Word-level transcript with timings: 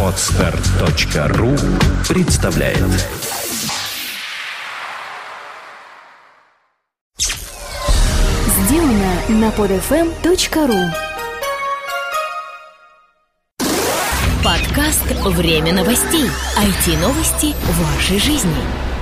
Отстар.ру 0.00 1.56
представляет 2.08 2.78
Сделано 8.46 9.14
на 9.28 9.48
podfm.ru 9.48 10.90
Подкаст 14.44 15.04
«Время 15.24 15.72
новостей». 15.72 16.30
IT-новости 16.56 17.54
вашей 17.80 18.20
жизни. 18.20 18.93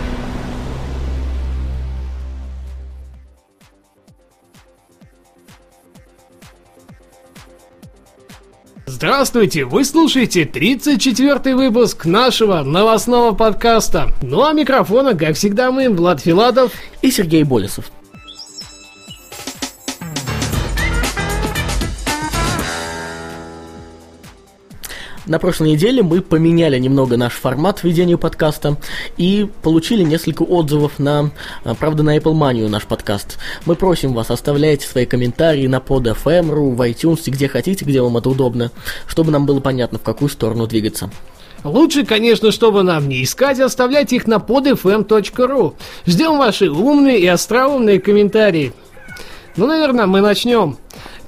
Здравствуйте! 9.03 9.65
Вы 9.65 9.85
слушаете 9.85 10.45
34-й 10.45 11.55
выпуск 11.55 12.05
нашего 12.05 12.63
новостного 12.63 13.35
подкаста. 13.35 14.11
Ну 14.23 14.45
а 14.45 14.53
микрофона, 14.53 15.17
как 15.17 15.35
всегда, 15.35 15.73
мы, 15.73 15.91
Влад 15.91 16.21
Филатов. 16.21 16.71
и 17.03 17.11
Сергей 17.11 17.43
Болесов. 17.43 17.91
На 25.27 25.39
прошлой 25.39 25.71
неделе 25.71 26.03
мы 26.03 26.21
поменяли 26.21 26.79
немного 26.79 27.17
наш 27.17 27.35
формат 27.35 27.85
ведения 27.85 28.17
подкаста 28.17 28.77
и 29.17 29.49
получили 29.63 30.03
несколько 30.03 30.43
отзывов 30.43 30.99
на, 30.99 31.31
а, 31.63 31.75
правда, 31.75 32.03
на 32.03 32.17
Apple 32.17 32.33
Money 32.33 32.69
наш 32.69 32.87
подкаст. 32.87 33.39
Мы 33.65 33.77
просим 33.77 34.15
вас, 34.15 34.33
оставляйте 34.33 34.87
свои 34.87 35.07
комментарии 35.07 35.69
на 35.69 35.77
pod.fm.ru, 35.77 36.75
в 36.75 36.81
iTunes, 36.81 37.23
где 37.27 37.47
хотите, 37.47 37.85
где 37.85 38.03
вам 38.03 38.17
это 38.17 38.31
удобно, 38.31 38.73
чтобы 39.07 39.31
нам 39.31 39.47
было 39.47 39.61
понятно, 39.61 40.01
в 40.01 40.03
какую 40.03 40.29
сторону 40.29 40.67
двигаться. 40.67 41.09
Лучше, 41.63 42.05
конечно, 42.05 42.51
чтобы 42.51 42.83
нам 42.83 43.09
не 43.09 43.23
искать, 43.23 43.61
оставлять 43.61 44.13
их 44.13 44.27
на 44.27 44.39
podfm.ru. 44.39 45.75
Ждем 46.05 46.39
ваши 46.39 46.69
умные 46.69 47.21
и 47.21 47.27
остроумные 47.29 48.01
комментарии. 48.01 48.73
Ну, 49.55 49.67
наверное, 49.67 50.07
мы 50.07 50.21
начнем. 50.21 50.79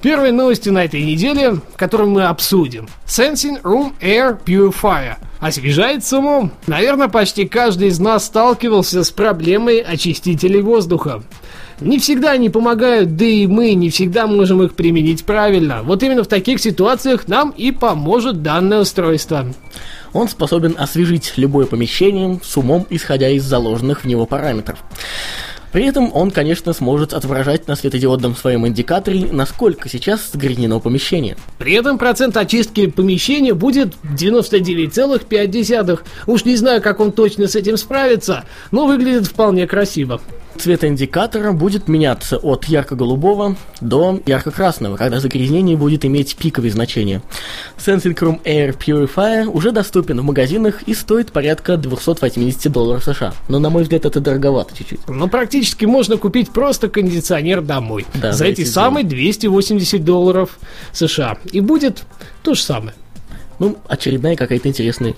Первые 0.05 0.31
новости 0.31 0.69
на 0.69 0.85
этой 0.85 1.01
неделе, 1.01 1.61
которые 1.77 2.07
мы 2.07 2.25
обсудим. 2.25 2.87
Sensing 3.07 3.59
Room 3.63 3.93
Air 3.99 4.37
Purifier. 4.45 5.15
Освежает 5.39 6.05
с 6.05 6.13
умом. 6.13 6.51
Наверное, 6.67 7.07
почти 7.07 7.47
каждый 7.47 7.87
из 7.87 7.99
нас 7.99 8.25
сталкивался 8.25 9.03
с 9.03 9.09
проблемой 9.09 9.79
очистителей 9.79 10.61
воздуха. 10.61 11.23
Не 11.81 11.97
всегда 11.97 12.33
они 12.33 12.51
помогают, 12.51 13.15
да 13.15 13.25
и 13.25 13.47
мы 13.47 13.73
не 13.73 13.89
всегда 13.89 14.27
можем 14.27 14.61
их 14.61 14.75
применить 14.75 15.25
правильно. 15.25 15.81
Вот 15.81 16.03
именно 16.03 16.23
в 16.23 16.27
таких 16.27 16.59
ситуациях 16.59 17.27
нам 17.27 17.49
и 17.49 17.71
поможет 17.71 18.43
данное 18.43 18.81
устройство. 18.81 19.47
Он 20.13 20.29
способен 20.29 20.75
освежить 20.77 21.33
любое 21.35 21.65
помещение 21.65 22.39
с 22.43 22.55
умом, 22.55 22.85
исходя 22.91 23.29
из 23.29 23.43
заложенных 23.43 24.03
в 24.03 24.07
него 24.07 24.27
параметров. 24.27 24.77
При 25.75 25.83
этом 25.87 26.09
он, 26.13 26.31
конечно, 26.31 26.71
сможет 26.71 27.11
отображать 27.11 27.67
на 27.67 27.75
светодиодном 27.75 28.33
своем 28.37 28.65
индикаторе, 28.65 29.27
насколько 29.29 29.89
сейчас 29.89 30.31
загрязнено 30.31 30.79
помещение. 30.79 31.35
При 31.57 31.73
этом 31.73 31.97
процент 31.97 32.37
очистки 32.37 32.87
помещения 32.87 33.53
будет 33.53 33.93
99,5. 34.17 35.99
Уж 36.27 36.45
не 36.45 36.55
знаю, 36.55 36.81
как 36.81 37.01
он 37.01 37.11
точно 37.11 37.49
с 37.49 37.57
этим 37.57 37.75
справится, 37.75 38.45
но 38.71 38.85
выглядит 38.85 39.27
вполне 39.27 39.67
красиво. 39.67 40.21
Цвет 40.57 40.83
индикатора 40.83 41.51
будет 41.51 41.87
меняться 41.87 42.37
от 42.37 42.65
ярко-голубого 42.65 43.55
до 43.81 44.19
ярко-красного, 44.25 44.95
когда 44.95 45.19
загрязнение 45.19 45.75
будет 45.75 46.05
иметь 46.05 46.35
пиковые 46.37 46.71
значения. 46.71 47.21
Sensing 47.77 48.15
Room 48.15 48.41
Air 48.43 48.77
Purifier 48.77 49.45
уже 49.45 49.71
доступен 49.71 50.21
в 50.21 50.23
магазинах 50.23 50.83
и 50.83 50.93
стоит 50.93 51.31
порядка 51.31 51.77
280 51.77 52.71
долларов 52.71 53.03
США. 53.03 53.33
Но, 53.49 53.59
на 53.59 53.69
мой 53.69 53.83
взгляд, 53.83 54.05
это 54.05 54.19
дороговато 54.21 54.75
чуть-чуть. 54.75 55.07
Но 55.09 55.27
практически 55.27 55.85
можно 55.85 56.17
купить 56.17 56.51
просто 56.51 56.89
кондиционер 56.89 57.61
домой. 57.61 58.05
Да, 58.13 58.31
за 58.31 58.45
эти 58.45 58.63
самые 58.63 59.03
280 59.03 60.03
долларов 60.03 60.57
США. 60.93 61.37
И 61.51 61.59
будет 61.59 62.03
то 62.43 62.53
же 62.53 62.61
самое. 62.61 62.95
Ну, 63.59 63.77
очередная 63.87 64.35
какая-то 64.35 64.67
интересная 64.69 65.15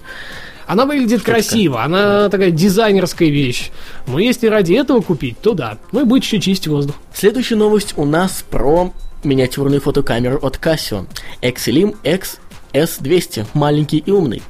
Она 0.68 0.86
выглядит 0.86 1.24
красиво, 1.24 1.82
она 1.82 2.30
такая 2.30 2.52
дизайнерская 2.52 3.30
вещь. 3.30 3.72
Но 4.06 4.20
если 4.20 4.48
ради 4.48 4.74
этого 4.74 5.02
купить, 5.02 5.40
то 5.40 5.54
да, 5.54 5.78
ну 5.94 6.02
и 6.02 6.04
будет 6.04 6.24
еще 6.24 6.40
чистить 6.40 6.68
воздух. 6.68 6.96
Следующая 7.14 7.56
новость 7.56 7.94
у 7.96 8.06
нас 8.06 8.44
про 8.50 8.92
миниатюрную 9.24 9.80
фотокамеру 9.80 10.38
от 10.42 10.58
Casio. 10.58 11.08
Exelim 11.42 11.96
X 12.04 12.40
S200, 12.74 13.46
маленький 13.54 14.00
и 14.00 14.12
умный. 14.12 14.42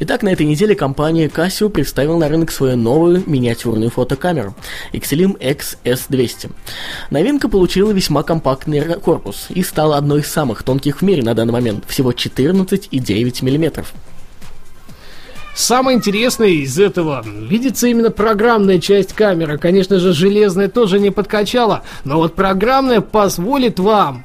Итак, 0.00 0.22
на 0.22 0.30
этой 0.30 0.44
неделе 0.44 0.74
компания 0.74 1.28
Casio 1.28 1.68
представила 1.68 2.18
на 2.18 2.28
рынок 2.28 2.50
свою 2.50 2.76
новую 2.76 3.22
миниатюрную 3.26 3.90
фотокамеру 3.90 4.56
Exelim 4.92 5.38
X 5.38 5.78
S200. 5.84 6.50
Новинка 7.10 7.48
получила 7.48 7.92
весьма 7.92 8.24
компактный 8.24 8.80
корпус 8.96 9.46
и 9.50 9.62
стала 9.62 9.96
одной 9.96 10.20
из 10.20 10.26
самых 10.26 10.64
тонких 10.64 11.00
в 11.00 11.02
мире 11.02 11.22
на 11.22 11.34
данный 11.34 11.52
момент, 11.52 11.84
всего 11.86 12.10
14,9 12.10 13.44
мм. 13.44 13.84
Самое 15.54 15.96
интересное 15.98 16.48
из 16.48 16.78
этого 16.78 17.24
видится 17.24 17.88
именно 17.88 18.10
программная 18.10 18.78
часть 18.78 19.12
камеры. 19.12 19.58
Конечно 19.58 19.98
же, 19.98 20.12
железная 20.12 20.68
тоже 20.68 20.98
не 21.00 21.10
подкачала, 21.10 21.82
но 22.04 22.16
вот 22.16 22.34
программная 22.34 23.00
позволит 23.00 23.78
вам 23.78 24.24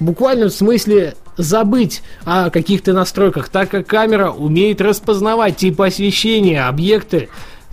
буквально 0.00 0.46
в 0.46 0.52
смысле 0.52 1.14
забыть 1.36 2.02
о 2.24 2.50
каких-то 2.50 2.92
настройках, 2.92 3.48
так 3.48 3.70
как 3.70 3.86
камера 3.86 4.30
умеет 4.30 4.80
распознавать 4.80 5.56
типы 5.56 5.86
освещения, 5.86 6.66
объекты, 6.66 7.28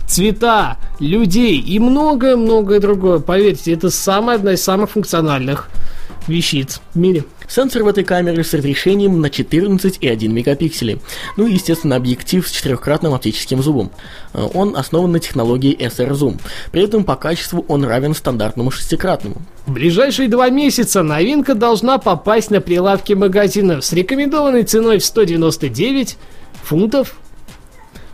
цвета, 0.06 0.76
людей 0.98 1.60
и 1.60 1.78
многое-многое 1.78 2.80
другое. 2.80 3.20
Поверьте, 3.20 3.72
это 3.72 3.90
самая 3.90 4.36
одна 4.36 4.52
из 4.54 4.62
самых 4.62 4.90
функциональных 4.90 5.68
вещиц 6.26 6.80
в 6.94 6.98
мире. 6.98 7.24
Сенсор 7.50 7.82
в 7.82 7.88
этой 7.88 8.04
камере 8.04 8.44
с 8.44 8.54
разрешением 8.54 9.20
на 9.20 9.26
14,1 9.26 10.28
мегапикселей. 10.28 11.00
Ну 11.36 11.48
и, 11.48 11.54
естественно, 11.54 11.96
объектив 11.96 12.46
с 12.46 12.50
четырехкратным 12.52 13.12
оптическим 13.12 13.60
зумом. 13.60 13.90
Э, 14.32 14.46
Он 14.54 14.76
основан 14.76 15.10
на 15.10 15.18
технологии 15.18 15.76
SR 15.76 16.12
Zoom. 16.12 16.40
При 16.70 16.84
этом 16.84 17.02
по 17.02 17.16
качеству 17.16 17.64
он 17.66 17.84
равен 17.84 18.14
стандартному 18.14 18.70
шестикратному. 18.70 19.36
В 19.66 19.72
ближайшие 19.72 20.28
два 20.28 20.48
месяца 20.48 21.02
новинка 21.02 21.54
должна 21.54 21.98
попасть 21.98 22.52
на 22.52 22.60
прилавки 22.60 23.14
магазинов 23.14 23.84
с 23.84 23.92
рекомендованной 23.92 24.62
ценой 24.62 24.98
в 25.00 25.04
199 25.04 26.18
фунтов. 26.62 27.16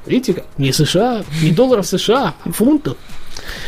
Видите, 0.06 0.44
не 0.56 0.72
США, 0.72 1.24
не 1.42 1.50
долларов 1.50 1.86
США, 1.86 2.34
а 2.42 2.52
фунтов. 2.52 2.96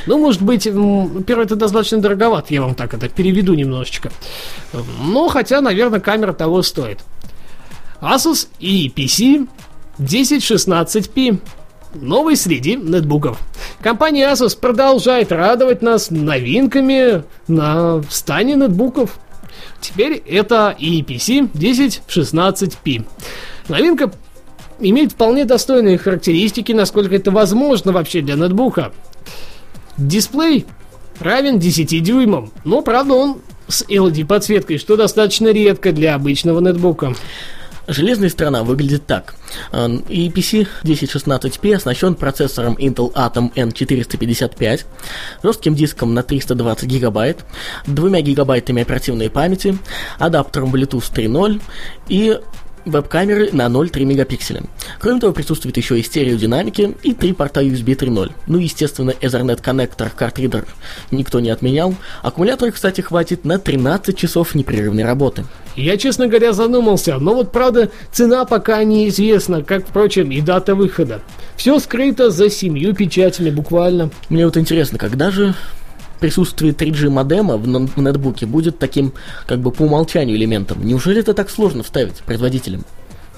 Ну, 0.06 0.18
может 0.18 0.42
быть, 0.42 0.66
м, 0.66 1.22
первое, 1.24 1.44
это 1.44 1.56
достаточно 1.56 1.98
дороговато, 1.98 2.54
я 2.54 2.62
вам 2.62 2.74
так 2.74 2.94
это 2.94 3.08
переведу 3.08 3.54
немножечко. 3.54 4.10
Но, 5.00 5.28
хотя, 5.28 5.60
наверное, 5.60 6.00
камера 6.00 6.32
того 6.32 6.62
стоит. 6.62 7.00
Asus 8.00 8.48
EPC 8.60 9.48
1016p. 9.98 11.38
Новый 11.94 12.36
среди 12.36 12.76
нетбуков. 12.76 13.38
Компания 13.82 14.30
Asus 14.30 14.58
продолжает 14.58 15.32
радовать 15.32 15.82
нас 15.82 16.10
новинками 16.10 17.24
на 17.48 18.02
стане 18.10 18.54
нетбуков. 18.54 19.18
Теперь 19.80 20.22
это 20.26 20.76
EPC 20.78 21.50
1016p. 21.52 23.04
Новинка 23.68 24.12
имеет 24.80 25.12
вполне 25.12 25.44
достойные 25.44 25.98
характеристики, 25.98 26.72
насколько 26.72 27.14
это 27.16 27.30
возможно 27.30 27.92
вообще 27.92 28.20
для 28.20 28.34
нетбука. 28.34 28.92
Дисплей 29.98 30.64
равен 31.20 31.58
10 31.58 32.02
дюймам, 32.02 32.52
но 32.64 32.80
правда 32.82 33.14
он 33.14 33.40
с 33.66 33.82
LED 33.82 34.24
подсветкой, 34.24 34.78
что 34.78 34.96
достаточно 34.96 35.48
редко 35.48 35.92
для 35.92 36.14
обычного 36.14 36.60
нетбука. 36.60 37.14
Железная 37.90 38.28
сторона 38.28 38.64
выглядит 38.64 39.06
так. 39.06 39.34
EPC 39.72 40.68
1016p 40.84 41.74
оснащен 41.74 42.14
процессором 42.14 42.74
Intel 42.74 43.12
Atom 43.14 43.50
N455, 43.54 44.84
жестким 45.42 45.74
диском 45.74 46.12
на 46.12 46.22
320 46.22 46.86
гигабайт, 46.86 47.44
2 47.86 48.20
гигабайтами 48.20 48.82
оперативной 48.82 49.30
памяти, 49.30 49.78
адаптером 50.18 50.74
Bluetooth 50.74 51.10
3.0 51.12 51.62
и 52.08 52.38
веб-камеры 52.90 53.50
на 53.52 53.66
0,3 53.66 54.04
мегапикселя. 54.04 54.62
Кроме 54.98 55.20
того, 55.20 55.32
присутствует 55.32 55.76
еще 55.76 55.98
и 55.98 56.02
стереодинамики 56.02 56.96
и 57.02 57.14
три 57.14 57.32
порта 57.32 57.62
USB 57.62 57.96
3.0. 57.96 58.32
Ну, 58.46 58.58
естественно, 58.58 59.10
Ethernet 59.10 59.60
коннектор, 59.62 60.10
картридер 60.10 60.66
никто 61.10 61.40
не 61.40 61.50
отменял. 61.50 61.94
Аккумулятора, 62.22 62.70
кстати, 62.70 63.00
хватит 63.00 63.44
на 63.44 63.58
13 63.58 64.16
часов 64.16 64.54
непрерывной 64.54 65.04
работы. 65.04 65.44
Я, 65.76 65.96
честно 65.96 66.26
говоря, 66.26 66.52
задумался, 66.52 67.18
но 67.18 67.34
вот 67.34 67.52
правда 67.52 67.90
цена 68.10 68.44
пока 68.44 68.82
неизвестна, 68.82 69.62
как, 69.62 69.86
впрочем, 69.86 70.30
и 70.32 70.40
дата 70.40 70.74
выхода. 70.74 71.20
Все 71.56 71.78
скрыто 71.78 72.30
за 72.30 72.50
семью 72.50 72.94
печатями 72.94 73.50
буквально. 73.50 74.10
Мне 74.28 74.44
вот 74.44 74.56
интересно, 74.56 74.98
когда 74.98 75.30
же 75.30 75.54
присутствие 76.18 76.72
3G 76.72 77.08
модема 77.08 77.56
в, 77.56 77.62
в 77.62 78.00
нетбуке 78.00 78.46
будет 78.46 78.78
таким, 78.78 79.12
как 79.46 79.60
бы 79.60 79.70
по 79.70 79.82
умолчанию 79.82 80.36
элементом. 80.36 80.84
Неужели 80.84 81.20
это 81.20 81.34
так 81.34 81.50
сложно 81.50 81.82
вставить 81.82 82.16
производителям? 82.18 82.84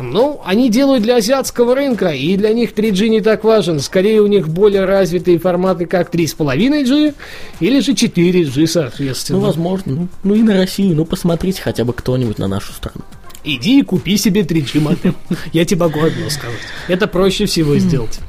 Ну, 0.02 0.40
они 0.44 0.70
делают 0.70 1.02
для 1.02 1.16
азиатского 1.16 1.74
рынка, 1.74 2.08
и 2.08 2.36
для 2.36 2.52
них 2.52 2.72
3G 2.72 3.08
не 3.08 3.20
так 3.20 3.44
важен. 3.44 3.80
Скорее, 3.80 4.22
у 4.22 4.26
них 4.26 4.48
более 4.48 4.84
развитые 4.84 5.38
форматы, 5.38 5.86
как 5.86 6.12
3,5G 6.14 7.14
или 7.60 7.80
же 7.80 7.92
4G, 7.92 8.66
соответственно. 8.66 9.40
Ну, 9.40 9.46
возможно. 9.46 9.92
Ну, 9.92 10.08
ну 10.24 10.34
и 10.34 10.42
на 10.42 10.56
Россию, 10.56 10.96
ну 10.96 11.04
посмотрите 11.04 11.60
хотя 11.62 11.84
бы 11.84 11.92
кто-нибудь 11.92 12.38
на 12.38 12.48
нашу 12.48 12.72
страну. 12.72 13.02
Иди 13.44 13.80
и 13.80 13.82
купи 13.82 14.16
себе 14.16 14.42
3G 14.42 14.80
модем. 14.80 15.14
Я 15.52 15.64
тебе 15.64 15.80
могу 15.80 16.00
одно 16.00 16.28
сказать. 16.28 16.58
Это 16.88 17.06
проще 17.06 17.46
всего 17.46 17.76
сделать. 17.78 18.20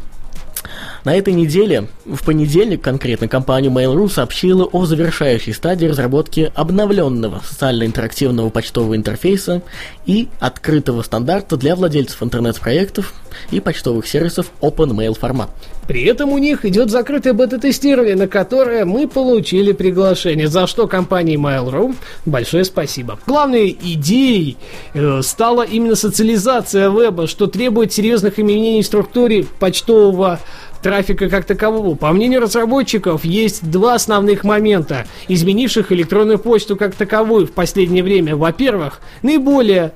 На 1.04 1.16
этой 1.16 1.34
неделе, 1.34 1.88
в 2.06 2.24
понедельник 2.24 2.82
конкретно, 2.82 3.28
компания 3.28 3.70
Mail.ru 3.70 4.08
сообщила 4.08 4.66
о 4.66 4.86
завершающей 4.86 5.54
стадии 5.54 5.88
разработки 5.88 6.52
обновленного 6.54 7.42
социально-интерактивного 7.44 8.50
почтового 8.52 8.96
интерфейса 8.96 9.64
и 10.06 10.28
открытого 10.40 11.02
стандарта 11.02 11.58
для 11.58 11.76
владельцев 11.76 12.22
интернет-проектов 12.22 13.14
и 13.50 13.60
почтовых 13.60 14.06
сервисов 14.06 14.52
OpenMail 14.62 15.18
формат. 15.18 15.50
При 15.88 16.04
этом 16.04 16.32
у 16.32 16.38
них 16.38 16.66
идет 16.66 16.92
закрытое 16.92 17.34
бета-тестирование, 17.34 18.16
на 18.16 18.28
которое 18.28 18.86
мы 18.86 19.08
получили 19.08 19.72
приглашение, 19.72 20.48
за 20.48 20.68
что 20.68 20.88
компании 20.88 21.38
Mail.ru 21.38 21.96
большое 22.26 22.64
спасибо. 22.64 23.20
Главной 23.26 23.76
идеей 23.82 24.58
э, 24.94 25.22
стала 25.24 25.64
именно 25.64 25.96
социализация 25.96 26.90
веба, 26.90 27.26
что 27.26 27.48
требует 27.48 27.92
серьезных 27.92 28.38
изменений 28.38 28.84
в 28.84 28.86
структуре 28.86 29.46
почтового 29.60 30.40
трафика 30.82 31.30
как 31.30 31.46
такового. 31.46 31.96
По 31.96 32.12
мнению 32.12 32.42
разработчиков, 32.42 33.24
есть 33.24 33.70
два 33.70 33.96
основных 33.96 34.44
момента, 34.44 35.06
изменивших 35.28 35.92
электронную 35.92 36.40
почту 36.40 36.76
как 36.76 36.96
таковую 36.96 37.48
в 37.48 37.52
последнее 37.52 38.04
время. 38.04 38.36
Во-первых, 38.36 39.02
наиболее 39.22 39.94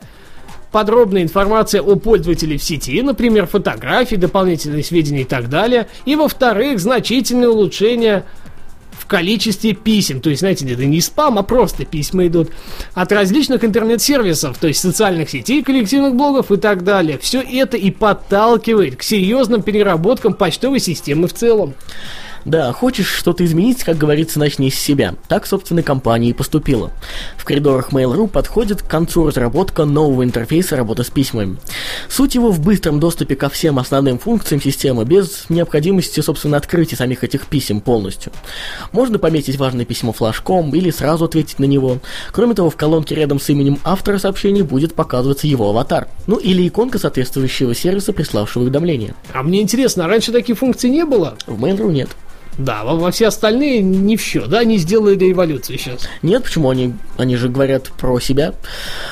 подробная 0.71 1.23
информация 1.23 1.81
о 1.81 1.95
пользователе 1.95 2.57
в 2.57 2.63
сети, 2.63 3.01
например, 3.01 3.47
фотографии, 3.47 4.15
дополнительные 4.15 4.83
сведения 4.83 5.21
и 5.21 5.25
так 5.25 5.49
далее. 5.49 5.87
И 6.05 6.15
во-вторых, 6.15 6.79
значительное 6.79 7.49
улучшение 7.49 8.25
количестве 9.07 9.73
писем. 9.73 10.21
То 10.21 10.29
есть, 10.29 10.41
знаете, 10.41 10.65
это 10.71 10.85
не 10.85 11.01
спам, 11.01 11.37
а 11.37 11.43
просто 11.43 11.85
письма 11.85 12.27
идут 12.27 12.51
от 12.93 13.11
различных 13.11 13.63
интернет-сервисов, 13.63 14.57
то 14.57 14.67
есть 14.67 14.79
социальных 14.79 15.29
сетей, 15.29 15.63
коллективных 15.63 16.15
блогов 16.15 16.51
и 16.51 16.57
так 16.57 16.83
далее. 16.83 17.17
Все 17.19 17.41
это 17.41 17.77
и 17.77 17.91
подталкивает 17.91 18.95
к 18.95 19.03
серьезным 19.03 19.61
переработкам 19.61 20.33
почтовой 20.33 20.79
системы 20.79 21.27
в 21.27 21.33
целом. 21.33 21.73
Да, 22.45 22.71
хочешь 22.73 23.07
что-то 23.07 23.43
изменить, 23.43 23.83
как 23.83 23.97
говорится, 23.97 24.37
начни 24.37 24.69
с 24.69 24.79
себя. 24.79 25.15
Так, 25.27 25.47
собственно, 25.47 25.81
компания 25.81 26.29
и 26.29 26.33
поступила. 26.33 26.91
В 27.37 27.43
коридорах 27.43 27.91
Mail.ru 27.91 28.27
подходит 28.27 28.83
к 28.83 28.87
концу 28.87 29.25
разработка 29.27 29.85
нового 29.85 30.23
интерфейса 30.23 30.75
работы 30.75 31.03
с 31.03 31.09
письмами. 31.09 31.57
Суть 32.07 32.35
его 32.35 32.51
в 32.51 32.59
быстром 32.59 32.99
доступе 32.99 33.35
ко 33.35 33.49
всем 33.49 33.79
основным 33.79 34.19
функциям 34.19 34.61
системы 34.61 35.05
без 35.05 35.45
необходимости, 35.49 36.19
собственно, 36.19 36.57
открытия 36.57 36.95
самих 36.95 37.23
этих 37.23 37.47
писем 37.47 37.81
полностью. 37.81 38.31
Можно 38.91 39.17
пометить 39.17 39.57
важное 39.57 39.85
письмо 39.85 40.13
флажком 40.13 40.73
или 40.75 40.91
сразу 40.91 41.25
ответить 41.25 41.57
на 41.57 41.65
него. 41.65 41.97
Кроме 42.31 42.53
того, 42.53 42.69
в 42.69 42.75
колонке 42.75 43.15
рядом 43.15 43.39
с 43.39 43.49
именем 43.49 43.79
автора 43.83 44.19
сообщений 44.19 44.61
будет 44.61 44.93
показываться 44.93 45.47
его 45.47 45.69
аватар. 45.71 46.07
Ну 46.27 46.37
или 46.37 46.67
иконка 46.67 46.99
соответствующего 46.99 47.73
сервиса, 47.73 48.13
приславшего 48.13 48.63
уведомление. 48.63 49.15
А 49.33 49.41
мне 49.41 49.61
интересно, 49.61 50.05
а 50.05 50.07
раньше 50.07 50.31
таких 50.31 50.59
функций 50.59 50.91
не 50.91 51.05
было? 51.05 51.37
В 51.47 51.63
Mail.ru 51.63 51.91
нет. 51.91 52.09
Да, 52.57 52.83
во, 52.83 52.95
во 52.95 53.11
все 53.11 53.27
остальные 53.27 53.81
не 53.81 54.15
все, 54.17 54.45
да, 54.45 54.59
они 54.59 54.77
сделали 54.77 55.17
революцию 55.17 55.77
сейчас. 55.77 56.07
Нет, 56.21 56.43
почему 56.43 56.69
они, 56.69 56.93
они 57.17 57.35
же 57.35 57.49
говорят 57.49 57.91
про 57.97 58.19
себя. 58.19 58.53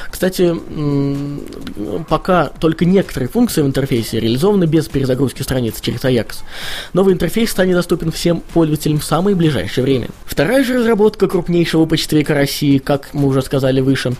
Кстати, 0.10 0.56
пока 2.08 2.50
только 2.60 2.86
некоторые 2.86 3.30
функции 3.30 3.62
в 3.62 3.66
интерфейсе 3.66 4.20
реализованы 4.20 4.66
без 4.66 4.88
перезагрузки 4.88 5.42
страницы 5.42 5.82
через 5.82 6.02
Ajax. 6.02 6.38
Новый 6.94 7.14
интерфейс 7.14 7.52
станет 7.52 7.76
доступен 7.76 8.12
всем 8.12 8.42
пользователям 8.54 9.00
в 9.00 9.04
самое 9.04 9.36
ближайшее 9.36 9.84
время. 9.84 10.08
Вторая 10.26 10.64
же 10.64 10.80
разработка 10.80 11.28
крупнейшего 11.28 11.86
почтовика 11.86 12.34
России, 12.34 12.78
как 12.78 13.14
мы 13.14 13.28
уже 13.28 13.42
сказали 13.42 13.82
выше, 13.82 14.14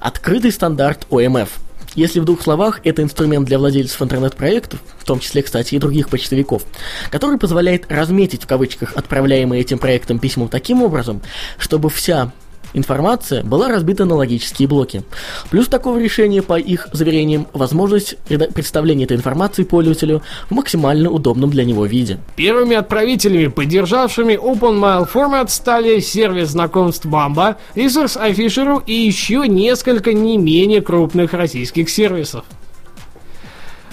открытый 0.00 0.52
стандарт 0.52 1.06
OMF– 1.10 1.48
если 1.98 2.20
в 2.20 2.24
двух 2.24 2.42
словах, 2.42 2.80
это 2.84 3.02
инструмент 3.02 3.46
для 3.46 3.58
владельцев 3.58 4.00
интернет-проектов, 4.00 4.80
в 4.98 5.04
том 5.04 5.18
числе, 5.18 5.42
кстати, 5.42 5.74
и 5.74 5.78
других 5.78 6.08
почтовиков, 6.08 6.62
который 7.10 7.38
позволяет 7.38 7.90
разметить 7.90 8.44
в 8.44 8.46
кавычках 8.46 8.96
отправляемые 8.96 9.62
этим 9.62 9.78
проектом 9.78 10.18
письмо 10.18 10.48
таким 10.48 10.82
образом, 10.82 11.20
чтобы 11.58 11.90
вся 11.90 12.32
информация 12.72 13.42
была 13.42 13.68
разбита 13.68 14.04
на 14.04 14.14
логические 14.14 14.68
блоки. 14.68 15.02
Плюс 15.50 15.68
такого 15.68 15.98
решения, 15.98 16.42
по 16.42 16.58
их 16.58 16.88
заверениям, 16.92 17.46
возможность 17.52 18.16
представления 18.54 19.04
этой 19.04 19.16
информации 19.16 19.64
пользователю 19.64 20.22
в 20.48 20.54
максимально 20.54 21.10
удобном 21.10 21.50
для 21.50 21.64
него 21.64 21.86
виде. 21.86 22.18
Первыми 22.36 22.76
отправителями, 22.76 23.48
поддержавшими 23.48 24.34
OpenMail 24.34 25.06
формат, 25.06 25.50
стали 25.50 26.00
сервис 26.00 26.48
знакомств 26.48 27.06
Bamba, 27.06 27.56
ресурс 27.74 28.16
iFisher 28.16 28.82
и 28.86 28.94
еще 28.94 29.46
несколько 29.48 30.12
не 30.12 30.36
менее 30.38 30.82
крупных 30.82 31.32
российских 31.32 31.90
сервисов. 31.90 32.44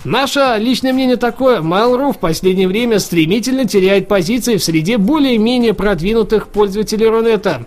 Наше 0.06 0.58
личное 0.60 0.94
мнение 0.94 1.18
такое, 1.18 1.62
Mail.ru 1.62 2.14
в 2.14 2.20
последнее 2.20 2.68
время 2.68 3.00
стремительно 3.00 3.66
теряет 3.66 4.08
позиции 4.08 4.58
в 4.58 4.64
среде 4.64 5.00
более-менее 5.00 5.74
продвинутых 5.74 6.50
пользователей 6.50 7.08
Рунета 7.08 7.66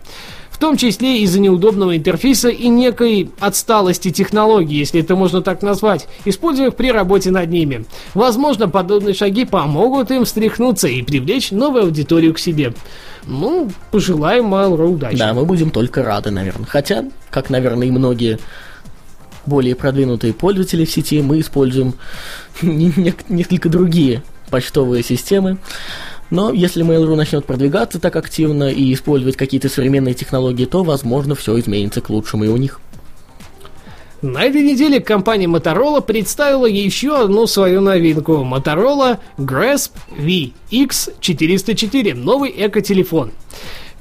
в 0.59 0.61
том 0.61 0.77
числе 0.77 1.23
из-за 1.23 1.39
неудобного 1.39 1.97
интерфейса 1.97 2.49
и 2.49 2.67
некой 2.67 3.31
отсталости 3.39 4.11
технологий, 4.11 4.77
если 4.77 5.01
это 5.01 5.15
можно 5.15 5.41
так 5.41 5.63
назвать, 5.63 6.09
используемых 6.25 6.75
при 6.75 6.91
работе 6.91 7.31
над 7.31 7.49
ними. 7.49 7.85
Возможно, 8.13 8.69
подобные 8.69 9.15
шаги 9.15 9.45
помогут 9.45 10.11
им 10.11 10.25
встряхнуться 10.25 10.89
и 10.89 11.03
привлечь 11.03 11.53
новую 11.53 11.85
аудиторию 11.85 12.35
к 12.35 12.41
себе. 12.41 12.75
Ну, 13.25 13.71
пожелаем 13.93 14.53
Mail.ru 14.53 14.95
удачи. 14.95 15.17
Да, 15.17 15.33
мы 15.33 15.45
будем 15.45 15.71
только 15.71 16.03
рады, 16.03 16.33
наверное. 16.33 16.67
Хотя, 16.67 17.05
как, 17.31 17.51
наверное, 17.51 17.87
и 17.87 17.93
многие 17.93 18.41
более 19.47 19.77
продвинутые 19.77 20.33
пользователи 20.33 20.85
в 20.85 20.91
сети, 20.91 21.23
мы 21.23 21.39
используем 21.39 21.95
несколько 22.63 23.69
другие 23.69 24.25
почтовые 24.51 25.05
системы. 25.05 25.59
Но 26.31 26.53
если 26.53 26.85
Mail.ru 26.85 27.17
начнет 27.17 27.47
продвигаться 27.47 27.99
так 27.99 28.17
активно 28.17 28.71
и 28.71 28.93
использовать 28.93 29.37
какие-то 29.37 29.69
современные 29.69 30.15
технологии, 30.15 30.67
то, 30.67 30.85
возможно, 30.85 31.35
все 31.35 31.59
изменится 31.59 32.01
к 32.01 32.11
лучшему 32.11 32.45
и 32.45 32.49
у 32.49 32.57
них. 32.57 32.81
На 34.21 34.43
этой 34.43 34.63
неделе 34.63 35.01
компания 35.01 35.47
Motorola 35.47 36.03
представила 36.03 36.67
еще 36.67 37.23
одну 37.23 37.47
свою 37.47 37.81
новинку. 37.81 38.45
Motorola 38.45 39.19
Grasp 39.39 39.93
VX404, 40.19 42.15
новый 42.15 42.53
эко-телефон. 42.57 43.31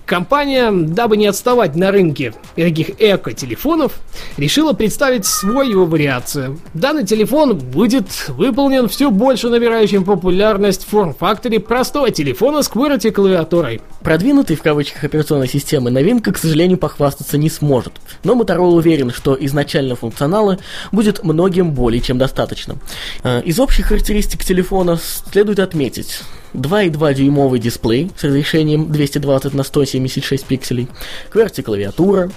Компания, 0.08 0.72
дабы 0.72 1.18
не 1.18 1.28
отставать 1.28 1.76
на 1.76 1.92
рынке 1.92 2.34
таких 2.56 2.92
эко-телефонов, 2.98 3.92
решила 4.38 4.72
представить 4.72 5.26
свою 5.26 5.86
вариацию. 5.86 6.62
Данный 6.74 7.06
телефон 7.06 7.58
будет 7.58 8.06
выполнен 8.30 8.88
все 8.88 9.12
больше 9.12 9.50
набирающим 9.50 10.06
популярность 10.06 10.86
форм-факторе 10.86 11.60
простого 11.60 12.10
телефона 12.10 12.64
с 12.64 12.72
QWERTY 12.72 13.12
клавиатурой. 13.12 13.82
Продвинутый 14.02 14.56
в 14.56 14.62
кавычках 14.62 15.04
операционной 15.04 15.50
системы 15.50 15.92
новинка, 15.92 16.32
к 16.32 16.38
сожалению, 16.38 16.78
похвастаться 16.78 17.38
не 17.38 17.50
сможет. 17.50 17.92
Но 18.24 18.34
Motorola 18.34 18.76
уверен, 18.76 19.12
что 19.12 19.36
изначально 19.38 19.98
функционала 19.98 20.58
будет 20.94 21.26
многим 21.26 21.72
более 21.72 22.00
чем 22.00 22.18
достаточно. 22.18 22.78
Э, 23.24 23.42
из 23.44 23.60
общих 23.60 23.88
характеристик 23.88 24.46
телефона 24.46 24.98
следует 25.30 25.60
отметить 25.60 26.22
2,2 26.58 27.14
дюймовый 27.14 27.60
дисплей 27.60 28.12
с 28.18 28.24
разрешением 28.24 28.92
220 28.92 29.54
на 29.54 29.64
176 29.64 30.46
пикселей, 30.46 30.88
QWERTY 31.32 31.62
клавиатура, 31.62 32.32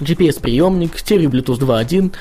GPS-приемник, 0.00 0.98
стерео 0.98 1.30
Bluetooth 1.30 1.58
2.1, 1.58 2.12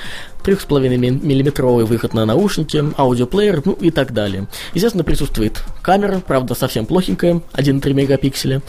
3,5 0.43 0.98
миллиметровый 0.98 1.86
выход 1.86 2.13
на 2.13 2.25
наушники, 2.25 2.83
аудиоплеер, 2.98 3.62
ну 3.65 3.74
и 3.74 3.91
так 3.91 4.13
далее. 4.13 4.48
Естественно, 4.74 5.03
присутствует 5.03 5.63
камера, 5.81 6.22
правда, 6.25 6.55
совсем 6.55 6.86
плохенькая, 6.86 7.41
1,3 7.53 7.93
мегапикселя, 7.93 8.62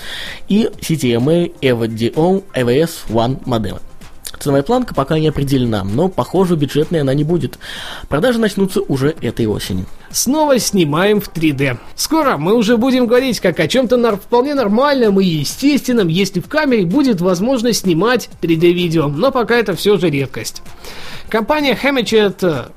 и 0.48 0.70
CDMA 0.80 1.52
EVO 1.60 2.44
AVS 2.54 2.90
One 3.08 3.40
модемы. 3.44 3.80
Ценовая 4.38 4.62
планка 4.62 4.94
пока 4.94 5.18
не 5.18 5.28
определена, 5.28 5.84
но, 5.84 6.08
похоже, 6.08 6.56
бюджетной 6.56 7.00
она 7.00 7.14
не 7.14 7.24
будет. 7.24 7.58
Продажи 8.08 8.38
начнутся 8.38 8.80
уже 8.80 9.14
этой 9.20 9.46
осенью. 9.46 9.86
Снова 10.10 10.58
снимаем 10.58 11.20
в 11.20 11.28
3D. 11.32 11.78
Скоро 11.96 12.36
мы 12.36 12.54
уже 12.54 12.76
будем 12.76 13.06
говорить 13.06 13.40
как 13.40 13.58
о 13.60 13.68
чем-то 13.68 13.96
нар- 13.96 14.16
вполне 14.16 14.54
нормальном 14.54 15.20
и 15.20 15.24
естественном, 15.24 16.08
если 16.08 16.40
в 16.40 16.48
камере 16.48 16.86
будет 16.86 17.20
возможность 17.20 17.80
снимать 17.80 18.28
3D-видео, 18.40 19.08
но 19.08 19.30
пока 19.32 19.56
это 19.56 19.74
все 19.74 19.96
же 19.96 20.10
редкость. 20.10 20.62
Компания 21.28 21.76
Hammerchet 21.80 22.70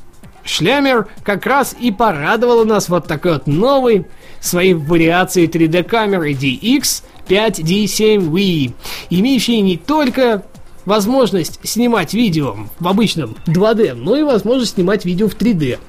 Шлямер 0.43 1.07
как 1.23 1.45
раз 1.45 1.75
и 1.79 1.91
порадовала 1.91 2.63
нас 2.63 2.89
вот 2.89 3.05
такой 3.05 3.33
вот 3.33 3.47
новой 3.47 4.07
своей 4.39 4.73
вариацией 4.73 5.47
3D 5.47 5.83
камеры 5.83 6.31
DX 6.31 7.03
5D7 7.27 8.29
Wii, 8.31 8.73
имеющие 9.09 9.61
не 9.61 9.77
только 9.77 10.43
возможность 10.87 11.59
снимать 11.63 12.13
видео 12.13 12.55
в 12.79 12.87
обычном 12.87 13.35
2D, 13.45 13.93
но 13.93 14.15
и 14.15 14.23
возможность 14.23 14.75
снимать 14.75 15.03
видео 15.03 15.27
в 15.27 15.35
3D. 15.35 15.79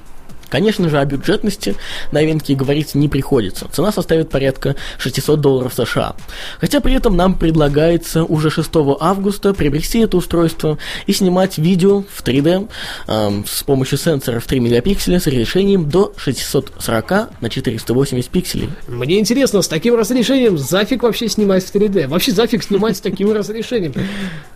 Конечно 0.49 0.89
же, 0.89 0.99
о 0.99 1.05
бюджетности 1.05 1.75
новинки 2.11 2.53
говорить 2.53 2.95
не 2.95 3.07
приходится. 3.07 3.67
Цена 3.71 3.91
составит 3.91 4.29
порядка 4.29 4.75
600 4.97 5.39
долларов 5.39 5.73
США. 5.73 6.15
Хотя 6.59 6.81
при 6.81 6.93
этом 6.93 7.15
нам 7.15 7.35
предлагается 7.35 8.23
уже 8.23 8.49
6 8.49 8.69
августа 8.99 9.53
приобрести 9.53 9.99
это 9.99 10.17
устройство 10.17 10.77
и 11.05 11.13
снимать 11.13 11.57
видео 11.57 12.03
в 12.13 12.23
3D 12.23 12.69
эм, 13.07 13.45
с 13.45 13.63
помощью 13.63 13.97
сенсора 13.97 14.39
в 14.39 14.45
3 14.45 14.59
мегапикселя 14.59 15.19
с 15.19 15.27
разрешением 15.27 15.89
до 15.89 16.13
640 16.17 17.41
на 17.41 17.49
480 17.49 18.29
пикселей. 18.29 18.69
Мне 18.87 19.19
интересно, 19.19 19.61
с 19.61 19.67
таким 19.67 19.95
разрешением 19.95 20.57
зафиг 20.57 21.03
вообще 21.03 21.29
снимать 21.29 21.63
в 21.63 21.73
3D? 21.73 22.07
Вообще 22.07 22.31
зафиг 22.31 22.63
снимать 22.63 22.97
с 22.97 23.01
таким 23.01 23.31
разрешением? 23.31 23.93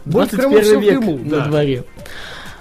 Вот 0.05 0.29
кому 0.29 0.59
21 0.59 0.63
всё 0.63 0.79
век 0.79 1.31
на 1.31 1.39
дворе. 1.41 1.83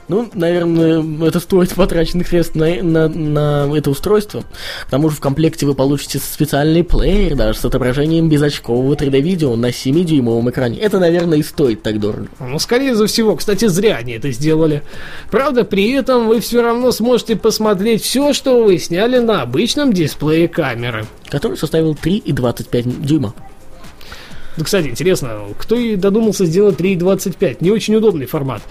Ну, 0.08 0.28
наверное, 0.34 1.04
это 1.26 1.40
стоит 1.40 1.74
потраченных 1.74 2.28
средств 2.28 2.54
на, 2.54 2.82
на, 2.82 3.08
на 3.08 3.76
это 3.76 3.90
устройство. 3.90 4.42
К 4.86 4.90
тому 4.90 5.08
же 5.10 5.16
в 5.16 5.20
комплекте 5.20 5.64
вы 5.64 5.74
получите 5.74 6.18
специальный 6.18 6.82
плеер 6.82 7.36
даже 7.36 7.58
с 7.60 7.64
отображением 7.64 8.28
безочкового 8.28 8.94
3D-видео 8.94 9.54
на 9.56 9.70
7-дюймовом 9.70 10.50
экране. 10.50 10.78
Это, 10.78 10.98
наверное, 10.98 11.38
и 11.38 11.42
стоит 11.42 11.82
так 11.82 12.00
дорого. 12.00 12.26
Ну, 12.40 12.58
скорее 12.58 12.94
всего, 13.06 13.36
кстати, 13.36 13.66
зря 13.66 13.96
они 13.96 14.12
это 14.14 14.30
сделали. 14.32 14.82
Правда, 15.30 15.64
при 15.64 15.92
этом 15.92 16.28
вы 16.28 16.40
все 16.40 16.62
равно 16.62 16.92
сможете 16.92 17.36
посмотреть 17.36 18.02
все, 18.02 18.32
что 18.32 18.64
вы 18.64 18.78
сняли 18.78 19.18
на 19.18 19.42
обычном 19.42 19.92
дисплее 19.92 20.48
камеры. 20.48 21.06
Который 21.28 21.56
составил 21.56 21.94
3,25 21.94 23.06
дюйма. 23.06 23.34
Ну, 24.56 24.64
кстати, 24.64 24.88
интересно, 24.88 25.40
кто 25.58 25.76
и 25.76 25.96
додумался 25.96 26.44
сделать 26.44 26.78
3.25? 26.78 27.58
Не 27.60 27.70
очень 27.70 27.94
удобный 27.94 28.26
формат. 28.26 28.62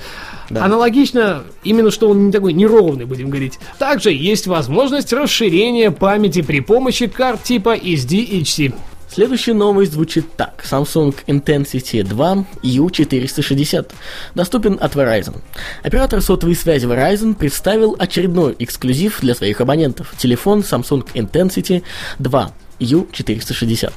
Да. 0.49 0.65
Аналогично, 0.65 1.43
именно 1.63 1.91
что 1.91 2.09
он 2.09 2.27
не 2.27 2.31
такой 2.31 2.53
неровный, 2.53 3.05
будем 3.05 3.29
говорить. 3.29 3.59
Также 3.79 4.11
есть 4.11 4.47
возможность 4.47 5.11
расширения 5.13 5.91
памяти 5.91 6.41
при 6.41 6.59
помощи 6.59 7.07
карт 7.07 7.43
типа 7.43 7.77
SDHC. 7.77 8.73
Следующая 9.13 9.53
новость 9.53 9.91
звучит 9.91 10.37
так. 10.37 10.63
Samsung 10.63 11.13
Intensity 11.27 12.03
2 12.03 12.45
U460 12.63 13.91
доступен 14.35 14.77
от 14.79 14.95
Verizon. 14.95 15.41
Оператор 15.83 16.21
сотовой 16.21 16.55
связи 16.55 16.85
Verizon 16.85 17.35
представил 17.35 17.95
очередной 17.99 18.55
эксклюзив 18.59 19.19
для 19.19 19.35
своих 19.35 19.59
абонентов. 19.59 20.13
Телефон 20.17 20.61
Samsung 20.61 21.05
Intensity 21.13 21.83
2 22.19 22.51
U460. 22.79 23.91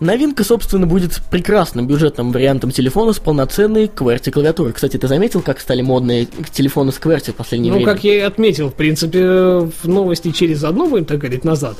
Новинка, 0.00 0.44
собственно, 0.44 0.86
будет 0.86 1.20
прекрасным 1.30 1.86
бюджетным 1.86 2.32
вариантом 2.32 2.70
телефона 2.70 3.12
с 3.12 3.18
полноценной 3.18 3.86
QWERTY 3.86 4.30
клавиатурой. 4.30 4.72
Кстати, 4.72 4.96
ты 4.96 5.06
заметил, 5.08 5.40
как 5.40 5.60
стали 5.60 5.82
модные 5.82 6.26
телефоны 6.52 6.92
с 6.92 6.96
QWERTY 6.98 7.32
в 7.32 7.36
последнее 7.36 7.72
Ну, 7.72 7.78
время? 7.78 7.92
как 7.92 8.04
я 8.04 8.14
и 8.16 8.20
отметил, 8.20 8.70
в 8.70 8.74
принципе, 8.74 9.20
в 9.22 9.84
новости 9.84 10.30
через 10.30 10.64
одну, 10.64 10.88
будем 10.88 11.04
так 11.04 11.18
говорить, 11.18 11.44
назад, 11.44 11.76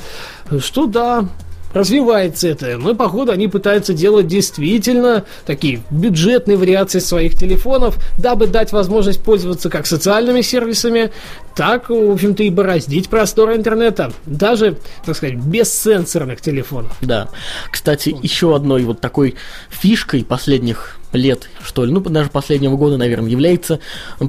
что 0.61 0.87
да, 0.87 1.27
развивается 1.75 2.49
это. 2.49 2.79
Но, 2.79 2.95
походу, 2.95 3.33
они 3.33 3.49
пытаются 3.49 3.93
делать 3.93 4.27
действительно 4.27 5.25
такие 5.45 5.83
бюджетные 5.91 6.57
вариации 6.57 7.01
своих 7.01 7.35
телефонов, 7.35 7.99
дабы 8.19 8.47
дать 8.47 8.73
возможность 8.73 9.23
пользоваться 9.23 9.69
как 9.69 9.87
социальными 9.87 10.41
сервисами, 10.41 11.11
так, 11.55 11.91
в 11.91 12.11
общем-то, 12.11 12.43
и 12.43 12.51
бороздить 12.51 13.09
простор 13.09 13.53
интернета. 13.53 14.13
Даже, 14.25 14.79
так 15.05 15.17
сказать, 15.17 15.37
без 15.37 15.73
сенсорных 15.73 16.41
телефонов. 16.41 16.97
Да. 17.01 17.29
Кстати, 17.71 18.17
еще 18.23 18.55
одной 18.57 18.85
вот 18.85 19.01
такой 19.01 19.35
фишкой 19.71 20.25
последних 20.25 20.99
лет, 21.15 21.49
что 21.63 21.85
ли, 21.85 21.93
ну, 21.93 22.01
даже 22.01 22.31
последнего 22.31 22.77
года, 22.77 22.97
наверное, 22.97 23.31
является 23.31 23.81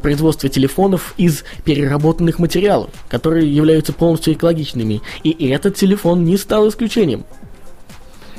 производство 0.01 0.49
телефонов 0.49 1.13
из 1.17 1.43
переработанных 1.63 2.39
материалов, 2.39 2.89
которые 3.09 3.53
являются 3.53 3.93
полностью 3.93 4.33
экологичными. 4.33 5.01
И 5.23 5.47
этот 5.47 5.75
телефон 5.75 6.23
не 6.23 6.37
стал 6.37 6.69
исключением. 6.69 7.25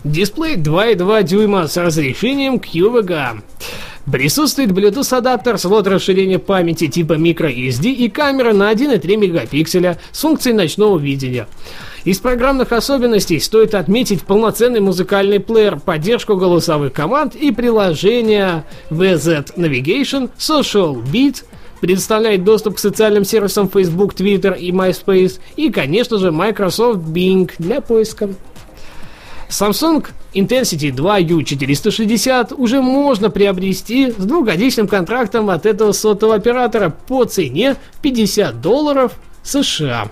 Дисплей 0.04 0.56
2,2 0.56 1.22
дюйма 1.24 1.66
с 1.66 1.76
разрешением 1.76 2.56
QVGA. 2.56 3.42
Присутствует 4.10 4.70
Bluetooth 4.70 5.16
адаптер, 5.16 5.58
слот 5.58 5.88
расширения 5.88 6.38
памяти 6.38 6.86
типа 6.86 7.14
microSD 7.14 7.90
и 7.90 8.08
камера 8.08 8.52
на 8.52 8.72
1,3 8.72 9.16
мегапикселя 9.16 9.98
с 10.12 10.20
функцией 10.20 10.54
ночного 10.54 10.96
видения. 10.96 11.48
Из 12.04 12.20
программных 12.20 12.70
особенностей 12.70 13.40
стоит 13.40 13.74
отметить 13.74 14.22
полноценный 14.22 14.78
музыкальный 14.78 15.40
плеер, 15.40 15.80
поддержку 15.80 16.36
голосовых 16.36 16.92
команд 16.92 17.34
и 17.34 17.50
приложение 17.50 18.62
VZ 18.90 19.56
Navigation, 19.56 20.30
Social 20.38 21.02
Beat, 21.02 21.42
предоставляет 21.80 22.44
доступ 22.44 22.76
к 22.76 22.78
социальным 22.78 23.24
сервисам 23.24 23.68
Facebook, 23.68 24.14
Twitter 24.14 24.56
и 24.56 24.70
MySpace 24.70 25.40
и, 25.56 25.70
конечно 25.70 26.18
же, 26.18 26.30
Microsoft 26.30 27.00
Bing 27.00 27.50
для 27.58 27.80
поиска. 27.80 28.28
Samsung 29.48 30.06
Intensity 30.34 30.92
2 30.92 31.20
U460 31.20 32.54
уже 32.54 32.82
можно 32.82 33.30
приобрести 33.30 34.10
с 34.10 34.16
двухгодичным 34.16 34.88
контрактом 34.88 35.50
от 35.50 35.66
этого 35.66 35.92
сотового 35.92 36.36
оператора 36.36 36.90
по 36.90 37.24
цене 37.24 37.76
50 38.02 38.60
долларов 38.60 39.12
США. 39.42 40.10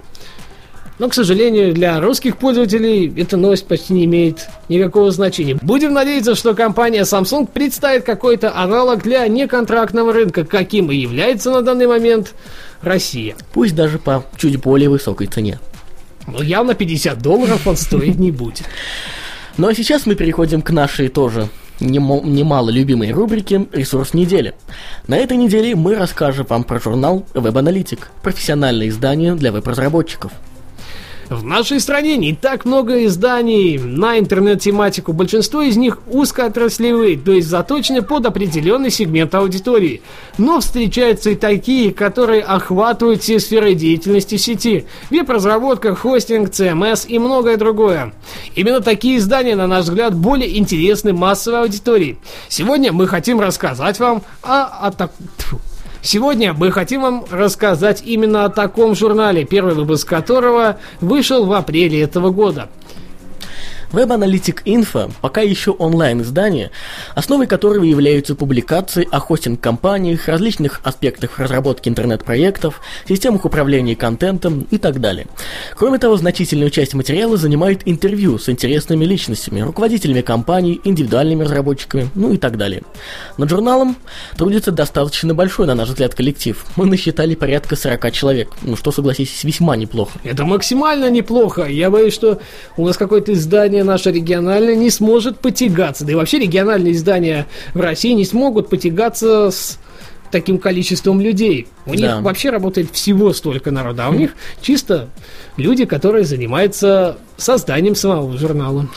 Но, 0.99 1.09
к 1.09 1.15
сожалению, 1.15 1.75
для 1.75 2.01
русских 2.01 2.37
пользователей 2.37 3.13
эта 3.21 3.37
новость 3.37 3.67
почти 3.67 3.95
не 3.95 4.05
имеет 4.05 4.47
никакого 4.69 5.11
значения. 5.11 5.59
Будем 5.61 5.93
надеяться, 5.93 6.37
что 6.37 6.55
компания 6.55 7.03
Samsung 7.03 7.49
представит 7.53 8.05
какой-то 8.05 8.57
аналог 8.57 9.03
для 9.03 9.27
неконтрактного 9.27 10.13
рынка, 10.13 10.45
каким 10.45 10.93
и 10.93 10.97
является 10.97 11.51
на 11.51 11.63
данный 11.63 11.89
момент 11.89 12.35
Россия. 12.81 13.35
Пусть 13.53 13.75
даже 13.75 13.99
по 13.99 14.25
чуть 14.37 14.61
более 14.61 14.89
высокой 14.89 15.27
цене. 15.27 15.59
Но 16.29 16.43
явно 16.43 16.75
50 16.75 17.21
долларов 17.21 17.67
он 17.67 17.77
стоить 17.77 18.19
не 18.19 18.31
будет. 18.31 18.63
Ну 19.57 19.69
а 19.69 19.75
сейчас 19.75 20.05
мы 20.05 20.17
переходим 20.17 20.63
к 20.63 20.71
нашей 20.71 21.09
тоже 21.09 21.49
немало 21.79 22.71
любимой 22.71 23.13
рубрике 23.13 23.67
«Ресурс 23.73 24.13
недели». 24.13 24.55
На 25.07 25.17
этой 25.17 25.37
неделе 25.37 25.77
мы 25.77 25.95
расскажем 25.95 26.47
вам 26.49 26.65
про 26.65 26.81
журнал 26.81 27.25
Analytic, 27.35 28.01
профессиональное 28.23 28.89
издание 28.89 29.37
для 29.37 29.53
веб-разработчиков. 29.53 30.33
В 31.35 31.45
нашей 31.45 31.81
стране 31.81 32.17
не 32.17 32.33
так 32.33 32.65
много 32.65 33.05
изданий 33.07 33.77
на 33.79 34.19
интернет-тематику. 34.19 35.13
Большинство 35.13 35.63
из 35.63 35.77
них 35.77 35.99
узкоотраслевые, 36.07 37.19
то 37.19 37.33
есть 37.33 37.49
заточены 37.49 38.03
под 38.03 38.27
определенный 38.27 38.91
сегмент 38.91 39.35
аудитории. 39.35 40.03
Но 40.39 40.61
встречаются 40.61 41.31
и 41.31 41.35
такие, 41.35 41.93
которые 41.93 42.43
охватывают 42.43 43.23
все 43.23 43.41
сферы 43.41 43.75
деятельности 43.75 44.37
сети. 44.37 44.87
Веб-разработка, 45.11 45.95
хостинг, 45.95 46.51
CMS 46.51 47.07
и 47.09 47.19
многое 47.19 47.57
другое. 47.57 48.13
Именно 48.55 48.81
такие 48.81 49.19
издания, 49.19 49.57
на 49.57 49.67
наш 49.67 49.85
взгляд, 49.85 50.15
более 50.15 50.57
интересны 50.57 51.13
массовой 51.13 51.63
аудитории. 51.63 52.19
Сегодня 52.49 52.93
мы 52.93 53.09
хотим 53.09 53.41
рассказать 53.41 53.99
вам 53.99 54.23
о, 54.43 54.89
о. 54.89 55.11
Сегодня 56.05 56.53
мы 56.53 56.71
хотим 56.71 57.01
вам 57.01 57.25
рассказать 57.31 58.03
именно 58.05 58.45
о 58.45 58.51
таком 58.51 58.95
журнале, 58.95 59.47
первый 59.47 59.73
выпуск 59.73 60.07
которого 60.07 60.79
вышел 61.01 61.47
в 61.47 61.53
апреле 61.55 62.03
этого 62.03 62.29
года. 62.29 62.69
Web 63.95 64.09
Analytic 64.09 64.65
Info 64.65 65.13
пока 65.21 65.41
еще 65.41 65.71
онлайн-издание, 65.71 66.73
основой 67.15 67.47
которого 67.47 67.85
являются 67.85 68.35
публикации 68.35 69.07
о 69.09 69.21
хостинг-компаниях, 69.21 70.27
различных 70.27 70.81
аспектах 70.83 71.39
разработки 71.39 71.89
интернет-проектов, 71.89 72.81
системах 73.09 73.45
управления 73.45 73.95
контентом 73.95 74.67
и 74.73 74.79
так 74.79 75.01
далее. 75.01 75.27
Кроме 75.77 75.99
того, 75.99 76.17
значительную 76.17 76.71
часть 76.71 76.95
материала 76.95 77.37
занимает 77.37 77.83
интервью 77.85 78.39
с 78.39 78.49
интересными 78.49 79.05
личностями, 79.05 79.61
руководителями 79.61 80.23
компаний, 80.23 80.81
индивидуальными 80.83 81.45
разработчиками, 81.45 82.11
ну 82.17 82.33
и 82.33 82.37
так 82.37 82.57
далее. 82.57 82.83
Над 83.39 83.49
журналом 83.49 83.97
трудится 84.37 84.73
достаточно 84.73 85.35
большой, 85.35 85.69
на 85.69 85.77
наш 85.77 85.91
взгляд, 85.91 86.17
коллектив. 86.17 86.65
Мы 86.75 86.87
насчитали 86.87 87.37
порядка 87.37 87.77
40 87.77 88.11
человек, 88.11 88.49
ну 88.63 88.75
что, 88.75 88.91
согласитесь, 88.91 89.45
весьма 89.45 89.77
неплохо. 89.77 90.19
Это 90.25 90.45
максимально 90.45 91.11
неплохо. 91.11 91.67
Я 91.67 91.91
боюсь, 91.91 92.15
что 92.15 92.41
у 92.77 92.85
нас 92.85 92.97
какое-то 92.97 93.33
издание 93.33 93.84
наше 93.85 94.11
региональное 94.11 94.75
не 94.75 94.91
сможет 94.91 95.39
потягаться. 95.39 96.05
Да 96.05 96.13
и 96.13 96.15
вообще 96.15 96.39
региональные 96.39 96.95
издания 96.95 97.47
в 97.75 97.81
России 97.81 98.13
не 98.13 98.25
смогут 98.25 98.69
потягаться 98.69 99.51
с 99.51 99.79
таким 100.35 100.59
количеством 100.59 101.21
людей. 101.21 101.69
У 101.87 101.91
Да. 101.91 101.97
них 101.97 102.23
вообще 102.23 102.51
работает 102.51 102.91
всего 102.91 103.33
столько 103.33 103.71
народа, 103.71 104.07
а 104.07 104.09
у 104.11 104.15
них 104.15 104.35
чисто 104.61 105.09
люди, 105.57 105.85
которые 105.85 106.25
занимаются 106.25 107.19
созданием 107.37 107.95
самого 107.95 108.37
журнала. 108.37 108.89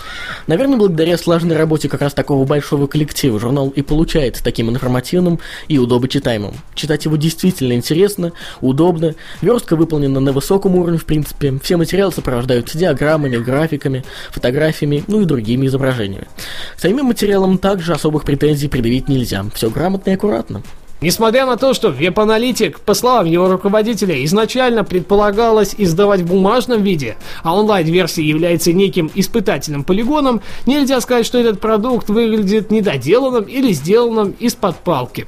Наверное, 0.48 0.78
благодаря 0.80 1.16
слаженной 1.16 1.56
работе 1.56 1.90
как 1.90 2.02
раз 2.02 2.16
такого 2.16 2.44
большого 2.46 2.88
коллектива 2.88 3.40
журнал 3.40 3.70
и 3.70 3.84
получается 3.84 4.44
таким 4.44 4.72
информативным 4.72 5.40
и 5.68 5.78
удобочитаемым. 5.78 6.56
Читать 6.74 7.06
его 7.06 7.18
действительно 7.18 7.74
интересно, 7.74 8.32
удобно, 8.62 9.14
верстка 9.42 9.76
выполнена 9.76 10.20
на 10.20 10.32
высоком 10.32 10.76
уровне 10.76 10.98
в 10.98 11.06
принципе, 11.06 11.54
все 11.62 11.78
материалы 11.78 12.12
сопровождаются 12.12 12.80
диаграммами, 12.80 13.38
графиками, 13.38 14.04
фотографиями, 14.32 15.04
ну 15.08 15.22
и 15.22 15.26
другими 15.26 15.68
изображениями. 15.68 16.28
К 16.76 16.80
самим 16.80 17.06
материалам 17.06 17.60
также 17.60 17.94
особых 17.94 18.24
претензий 18.24 18.70
предъявить 18.70 19.08
нельзя, 19.08 19.46
все 19.54 19.70
грамотно 19.70 20.10
и 20.10 20.14
аккуратно. 20.14 20.64
Несмотря 21.00 21.46
на 21.46 21.58
то, 21.58 21.76
что 21.76 21.90
веб-аналитик, 21.90 22.80
по 22.80 22.96
словам 22.96 23.26
его 23.26 23.48
руководителя, 23.48 24.24
изначально 24.26 24.84
предполагалось 24.84 25.76
издавать 25.78 26.22
в 26.22 26.28
бумажном 26.28 26.82
виде, 26.82 27.18
а 27.44 27.56
онлайн-версия 27.56 28.24
является 28.24 28.74
неким 28.74 29.12
испытательным 29.14 29.84
полигоном, 29.84 30.42
нельзя 30.66 31.00
сказать, 31.02 31.26
что 31.28 31.38
этот 31.38 31.60
продукт 31.60 32.10
выглядит 32.10 32.72
недоделанным 32.72 33.44
или 33.44 33.72
сделанным 33.74 34.32
из-под 34.40 34.78
палки. 34.78 35.28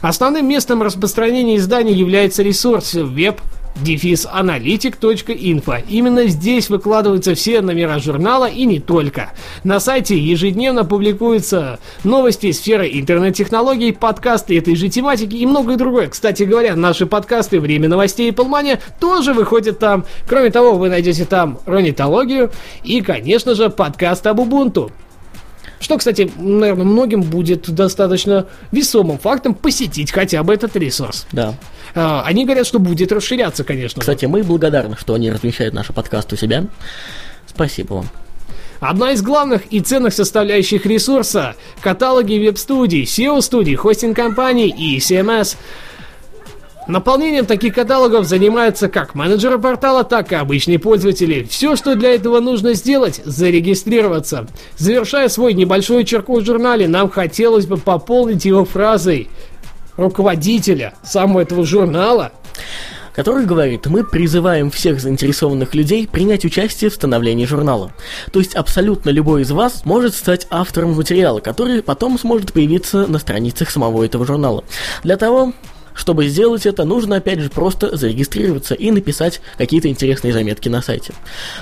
Основным 0.00 0.48
местом 0.48 0.82
распространения 0.82 1.56
издания 1.56 1.92
является 1.92 2.42
ресурс 2.42 2.94
веб 2.94 3.40
дефис-аналитик.инфо. 3.82 5.76
Именно 5.88 6.26
здесь 6.26 6.68
выкладываются 6.68 7.34
все 7.34 7.60
номера 7.60 7.98
журнала 7.98 8.46
и 8.46 8.64
не 8.64 8.80
только. 8.80 9.32
На 9.64 9.80
сайте 9.80 10.18
ежедневно 10.18 10.84
публикуются 10.84 11.78
новости 12.04 12.52
сферы 12.52 12.88
интернет-технологий, 12.92 13.92
подкасты 13.92 14.58
этой 14.58 14.76
же 14.76 14.88
тематики 14.88 15.36
и 15.36 15.46
многое 15.46 15.76
другое. 15.76 16.08
Кстати 16.08 16.42
говоря, 16.44 16.76
наши 16.76 17.06
подкасты 17.06 17.60
«Время 17.60 17.88
новостей» 17.88 18.28
и 18.28 18.32
«Полмания» 18.32 18.80
тоже 19.00 19.32
выходят 19.32 19.78
там. 19.78 20.04
Кроме 20.26 20.50
того, 20.50 20.74
вы 20.74 20.88
найдете 20.88 21.24
там 21.24 21.58
ронитологию 21.66 22.50
и, 22.84 23.00
конечно 23.00 23.54
же, 23.54 23.70
подкаст 23.70 24.26
об 24.26 24.40
Ubuntu. 24.40 24.90
Что, 25.78 25.98
кстати, 25.98 26.30
наверное, 26.38 26.84
многим 26.84 27.22
будет 27.22 27.68
достаточно 27.68 28.46
весомым 28.72 29.18
фактом 29.18 29.54
посетить 29.54 30.10
хотя 30.10 30.42
бы 30.42 30.54
этот 30.54 30.74
ресурс. 30.76 31.26
Да. 31.32 31.54
А, 31.94 32.22
Они 32.24 32.44
говорят, 32.44 32.66
что 32.66 32.78
будет 32.78 33.12
расширяться, 33.12 33.64
конечно. 33.64 34.00
Кстати, 34.00 34.24
мы 34.26 34.42
благодарны, 34.42 34.96
что 34.98 35.14
они 35.14 35.30
размещают 35.30 35.74
наши 35.74 35.92
подкасты 35.92 36.34
у 36.34 36.38
себя. 36.38 36.64
Спасибо 37.46 37.94
вам. 37.94 38.08
Одна 38.80 39.12
из 39.12 39.22
главных 39.22 39.72
и 39.72 39.80
ценных 39.80 40.12
составляющих 40.12 40.84
ресурса– 40.84 41.56
каталоги 41.80 42.34
веб-студий, 42.34 43.04
SEO-студий, 43.04 43.74
хостинг-компаний 43.74 44.68
и 44.68 44.98
CMS. 44.98 45.56
Наполнением 46.88 47.46
таких 47.46 47.74
каталогов 47.74 48.26
занимаются 48.26 48.88
как 48.88 49.14
менеджеры 49.14 49.58
портала, 49.58 50.04
так 50.04 50.30
и 50.32 50.36
обычные 50.36 50.78
пользователи. 50.78 51.42
Все, 51.42 51.74
что 51.74 51.96
для 51.96 52.14
этого 52.14 52.40
нужно 52.40 52.74
сделать– 52.74 53.20
зарегистрироваться. 53.24 54.46
Завершая 54.76 55.28
свой 55.28 55.54
небольшой 55.54 56.04
черку 56.04 56.40
в 56.40 56.44
журнале, 56.44 56.86
нам 56.86 57.10
хотелось 57.10 57.66
бы 57.66 57.76
пополнить 57.76 58.44
его 58.44 58.64
фразой 58.64 59.28
руководителя 59.96 60.94
самого 61.02 61.40
этого 61.40 61.64
журнала 61.64 62.32
который 63.16 63.46
говорит, 63.46 63.86
мы 63.86 64.04
призываем 64.04 64.70
всех 64.70 65.00
заинтересованных 65.00 65.74
людей 65.74 66.06
принять 66.06 66.44
участие 66.44 66.90
в 66.90 66.94
становлении 66.94 67.46
журнала. 67.46 67.90
То 68.30 68.40
есть 68.40 68.54
абсолютно 68.54 69.08
любой 69.08 69.40
из 69.40 69.50
вас 69.50 69.86
может 69.86 70.14
стать 70.14 70.46
автором 70.50 70.92
материала, 70.92 71.40
который 71.40 71.82
потом 71.82 72.18
сможет 72.18 72.52
появиться 72.52 73.06
на 73.06 73.18
страницах 73.18 73.70
самого 73.70 74.04
этого 74.04 74.26
журнала. 74.26 74.64
Для 75.02 75.16
того, 75.16 75.54
чтобы 75.96 76.28
сделать 76.28 76.66
это, 76.66 76.84
нужно 76.84 77.16
опять 77.16 77.40
же 77.40 77.50
просто 77.50 77.96
зарегистрироваться 77.96 78.74
и 78.74 78.90
написать 78.90 79.40
какие-то 79.58 79.88
интересные 79.88 80.32
заметки 80.32 80.68
на 80.68 80.82
сайте. 80.82 81.14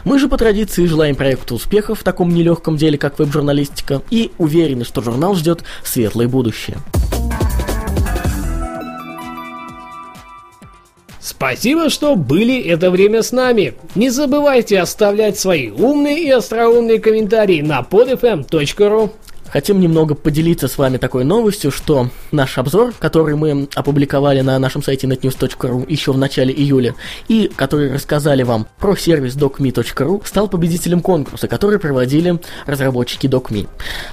Мы 0.04 0.18
же 0.18 0.28
по 0.28 0.36
традиции 0.36 0.84
желаем 0.86 1.16
проекту 1.16 1.54
успехов 1.54 2.00
в 2.00 2.02
таком 2.02 2.34
нелегком 2.34 2.76
деле, 2.76 2.98
как 2.98 3.18
веб-журналистика, 3.18 4.02
и 4.10 4.32
уверены, 4.38 4.84
что 4.84 5.00
журнал 5.00 5.34
ждет 5.34 5.64
светлое 5.82 6.28
будущее. 6.28 6.78
Спасибо, 11.20 11.88
что 11.88 12.16
были 12.16 12.60
это 12.60 12.90
время 12.90 13.22
с 13.22 13.32
нами. 13.32 13.74
Не 13.94 14.10
забывайте 14.10 14.78
оставлять 14.78 15.38
свои 15.38 15.70
умные 15.70 16.22
и 16.22 16.30
остроумные 16.30 16.98
комментарии 16.98 17.62
на 17.62 17.80
podfm.ru. 17.80 19.10
Хотим 19.54 19.78
немного 19.78 20.16
поделиться 20.16 20.66
с 20.66 20.78
вами 20.78 20.96
такой 20.96 21.22
новостью, 21.22 21.70
что 21.70 22.10
наш 22.32 22.58
обзор, 22.58 22.92
который 22.98 23.36
мы 23.36 23.68
опубликовали 23.76 24.40
на 24.40 24.58
нашем 24.58 24.82
сайте 24.82 25.06
netnews.ru 25.06 25.84
еще 25.88 26.12
в 26.12 26.18
начале 26.18 26.52
июля, 26.52 26.96
и 27.28 27.48
который 27.54 27.92
рассказали 27.92 28.42
вам 28.42 28.66
про 28.80 28.96
сервис 28.96 29.36
docme.ru, 29.36 30.26
стал 30.26 30.48
победителем 30.48 31.00
конкурса, 31.00 31.46
который 31.46 31.78
проводили 31.78 32.40
разработчики 32.66 33.28
docme. 33.28 33.68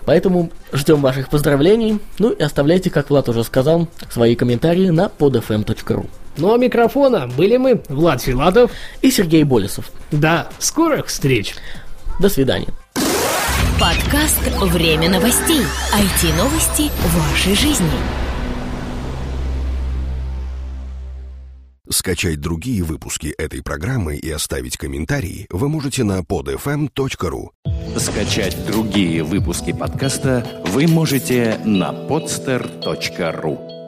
Поэтому 0.05 0.51
ждем 0.73 1.01
ваших 1.01 1.29
поздравлений, 1.29 1.97
ну 2.19 2.29
и 2.29 2.43
оставляйте, 2.43 2.91
как 2.91 3.09
Влад 3.09 3.27
уже 3.27 3.43
сказал, 3.43 3.87
свои 4.11 4.35
комментарии 4.35 4.89
на 4.89 5.09
podfm.ru. 5.17 6.05
Ну 6.37 6.53
а 6.53 6.59
микрофона 6.59 7.27
были 7.35 7.57
мы, 7.57 7.81
Влад 7.89 8.21
Филатов. 8.21 8.69
И 9.01 9.09
Сергей 9.09 9.43
Болесов. 9.43 9.89
До 10.11 10.49
скорых 10.59 11.07
встреч! 11.07 11.55
До 12.19 12.29
свидания. 12.29 12.67
Подкаст 13.81 14.39
«Время 14.61 15.09
новостей». 15.09 15.63
IT-новости 15.91 16.91
вашей 17.17 17.55
жизни. 17.55 17.89
Скачать 21.89 22.39
другие 22.39 22.83
выпуски 22.83 23.33
этой 23.39 23.63
программы 23.63 24.17
и 24.17 24.29
оставить 24.29 24.77
комментарии 24.77 25.47
вы 25.49 25.67
можете 25.67 26.03
на 26.03 26.19
podfm.ru. 26.19 27.49
Скачать 27.97 28.67
другие 28.67 29.23
выпуски 29.23 29.73
подкаста 29.73 30.61
вы 30.67 30.85
можете 30.85 31.59
на 31.65 31.89
podster.ru. 31.89 33.80